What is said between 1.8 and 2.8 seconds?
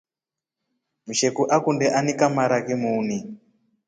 anika maraki